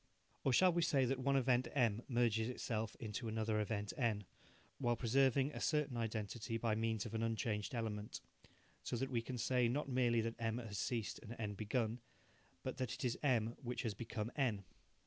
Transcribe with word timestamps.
Or 0.43 0.51
shall 0.51 0.73
we 0.73 0.81
say 0.81 1.05
that 1.05 1.19
one 1.19 1.35
event 1.35 1.67
M 1.75 2.01
merges 2.07 2.49
itself 2.49 2.95
into 2.99 3.27
another 3.27 3.59
event 3.59 3.93
N, 3.95 4.23
while 4.79 4.95
preserving 4.95 5.51
a 5.51 5.61
certain 5.61 5.95
identity 5.95 6.57
by 6.57 6.73
means 6.73 7.05
of 7.05 7.13
an 7.13 7.21
unchanged 7.21 7.75
element, 7.75 8.19
so 8.81 8.95
that 8.95 9.11
we 9.11 9.21
can 9.21 9.37
say, 9.37 9.67
not 9.67 9.89
merely 9.89 10.21
that 10.21 10.33
M 10.41 10.57
has 10.57 10.79
ceased 10.79 11.19
and 11.19 11.35
N 11.37 11.53
begun, 11.53 11.99
but 12.63 12.77
that 12.77 12.95
it 12.95 13.05
is 13.05 13.15
M 13.21 13.55
which 13.61 13.83
has 13.83 13.93
become 13.93 14.31
N? 14.35 14.63